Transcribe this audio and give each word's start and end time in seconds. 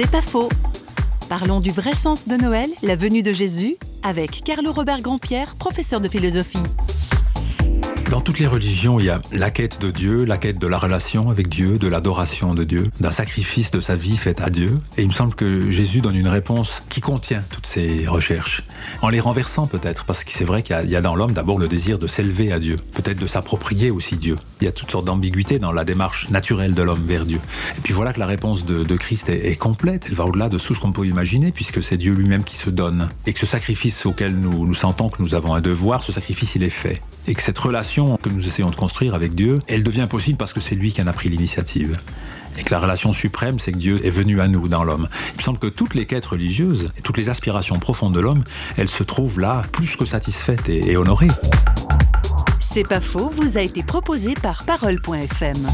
C'est 0.00 0.08
pas 0.08 0.22
faux. 0.22 0.48
Parlons 1.28 1.58
du 1.58 1.72
vrai 1.72 1.92
sens 1.92 2.28
de 2.28 2.36
Noël, 2.36 2.70
la 2.84 2.94
venue 2.94 3.24
de 3.24 3.32
Jésus, 3.32 3.74
avec 4.04 4.44
Carlo 4.44 4.70
Robert 4.70 5.00
Grandpierre, 5.00 5.56
professeur 5.56 6.00
de 6.00 6.06
philosophie. 6.06 6.62
Dans 8.08 8.20
toutes 8.20 8.38
les 8.38 8.46
religions, 8.46 9.00
il 9.00 9.06
y 9.06 9.10
a 9.10 9.20
la 9.32 9.50
quête 9.50 9.80
de 9.80 9.90
Dieu, 9.90 10.24
la 10.24 10.38
quête 10.38 10.58
de 10.58 10.68
la 10.68 10.78
relation 10.78 11.30
avec 11.30 11.48
Dieu, 11.48 11.78
de 11.78 11.88
l'adoration 11.88 12.54
de 12.54 12.62
Dieu, 12.62 12.92
d'un 13.00 13.10
sacrifice 13.10 13.72
de 13.72 13.80
sa 13.80 13.96
vie 13.96 14.16
fait 14.16 14.40
à 14.40 14.50
Dieu. 14.50 14.78
Et 14.96 15.02
il 15.02 15.08
me 15.08 15.12
semble 15.12 15.34
que 15.34 15.68
Jésus 15.68 16.00
donne 16.00 16.16
une 16.16 16.28
réponse 16.28 16.80
qui 16.88 17.00
contient 17.00 17.42
toutes 17.50 17.66
ces 17.68 18.06
recherches, 18.06 18.62
en 19.02 19.10
les 19.10 19.20
renversant 19.20 19.66
peut-être, 19.66 20.06
parce 20.06 20.24
que 20.24 20.32
c'est 20.32 20.44
vrai 20.44 20.62
qu'il 20.62 20.88
y, 20.88 20.96
a 20.96 21.00
dans 21.02 21.14
l'homme 21.14 21.32
d'abord 21.32 21.58
le 21.58 21.68
désir 21.68 21.98
de 21.98 22.06
s'élever 22.06 22.50
à 22.50 22.58
Dieu, 22.58 22.76
peut-être 22.94 23.18
de 23.18 23.26
s'approprier 23.26 23.90
aussi 23.90 24.16
Dieu. 24.16 24.36
Il 24.60 24.64
y 24.64 24.68
a 24.68 24.72
toutes 24.72 24.90
sortes 24.90 25.04
d'ambiguïtés 25.04 25.58
dans 25.58 25.70
la 25.70 25.84
démarche 25.84 26.30
naturelle 26.30 26.72
de 26.72 26.82
l'homme 26.82 27.04
vers 27.04 27.26
Dieu. 27.26 27.40
Et 27.76 27.80
puis 27.82 27.92
voilà 27.92 28.14
que 28.14 28.20
la 28.20 28.26
réponse 28.26 28.64
de, 28.64 28.96
Christ 28.96 29.28
est, 29.28 29.58
complète, 29.58 30.06
elle 30.08 30.14
va 30.14 30.24
au-delà 30.24 30.48
de 30.48 30.58
tout 30.58 30.74
ce 30.74 30.80
qu'on 30.80 30.92
peut 30.92 31.06
imaginer, 31.06 31.52
puisque 31.52 31.82
c'est 31.82 31.98
Dieu 31.98 32.14
lui-même 32.14 32.42
qui 32.42 32.56
se 32.56 32.70
donne. 32.70 33.10
Et 33.26 33.34
que 33.34 33.38
ce 33.38 33.46
sacrifice 33.46 34.06
auquel 34.06 34.34
nous, 34.34 34.66
nous 34.66 34.74
sentons 34.74 35.10
que 35.10 35.22
nous 35.22 35.34
avons 35.34 35.52
un 35.52 35.60
devoir, 35.60 36.02
ce 36.02 36.10
sacrifice, 36.10 36.54
il 36.54 36.62
est 36.62 36.70
fait. 36.70 37.02
Et 37.26 37.34
que 37.34 37.42
cette 37.42 37.58
relation 37.58 38.16
que 38.16 38.30
nous 38.30 38.48
essayons 38.48 38.70
de 38.70 38.76
construire 38.76 39.14
avec 39.14 39.34
Dieu, 39.34 39.60
elle 39.68 39.82
devient 39.82 40.06
possible 40.08 40.38
parce 40.38 40.54
que 40.54 40.60
c'est 40.60 40.74
lui 40.74 40.92
qui 40.92 41.02
en 41.02 41.06
a 41.06 41.12
pris 41.12 41.28
l'initiative. 41.28 41.98
Et 42.58 42.64
que 42.64 42.70
la 42.72 42.80
relation 42.80 43.12
suprême, 43.12 43.58
c'est 43.58 43.72
que 43.72 43.78
Dieu 43.78 44.04
est 44.04 44.10
venu 44.10 44.40
à 44.40 44.48
nous 44.48 44.68
dans 44.68 44.84
l'homme. 44.84 45.08
Il 45.34 45.38
me 45.38 45.42
semble 45.42 45.58
que 45.58 45.68
toutes 45.68 45.94
les 45.94 46.06
quêtes 46.06 46.26
religieuses 46.26 46.88
toutes 47.02 47.16
les 47.16 47.28
aspirations 47.28 47.78
profondes 47.78 48.14
de 48.14 48.20
l'homme, 48.20 48.44
elles 48.76 48.90
se 48.90 49.02
trouvent 49.02 49.40
là 49.40 49.62
plus 49.72 49.96
que 49.96 50.04
satisfaites 50.04 50.68
et, 50.68 50.90
et 50.90 50.96
honorées. 50.96 51.28
C'est 52.60 52.86
pas 52.86 53.00
faux, 53.00 53.30
vous 53.30 53.56
a 53.56 53.62
été 53.62 53.82
proposé 53.82 54.34
par 54.34 54.64
Parole.fm. 54.64 55.66